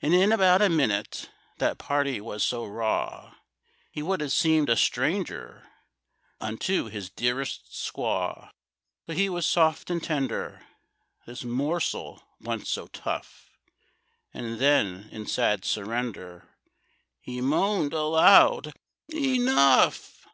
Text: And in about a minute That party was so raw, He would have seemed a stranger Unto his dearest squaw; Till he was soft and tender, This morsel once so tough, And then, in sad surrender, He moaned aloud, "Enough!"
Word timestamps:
And 0.00 0.14
in 0.14 0.32
about 0.32 0.62
a 0.62 0.70
minute 0.70 1.30
That 1.58 1.76
party 1.76 2.18
was 2.18 2.42
so 2.42 2.64
raw, 2.64 3.34
He 3.92 4.02
would 4.02 4.22
have 4.22 4.32
seemed 4.32 4.70
a 4.70 4.74
stranger 4.78 5.68
Unto 6.40 6.86
his 6.86 7.10
dearest 7.10 7.70
squaw; 7.70 8.52
Till 9.06 9.16
he 9.16 9.28
was 9.28 9.44
soft 9.44 9.90
and 9.90 10.02
tender, 10.02 10.64
This 11.26 11.44
morsel 11.44 12.22
once 12.40 12.70
so 12.70 12.86
tough, 12.86 13.50
And 14.32 14.58
then, 14.58 15.10
in 15.12 15.26
sad 15.26 15.66
surrender, 15.66 16.48
He 17.20 17.42
moaned 17.42 17.92
aloud, 17.92 18.72
"Enough!" 19.12 20.26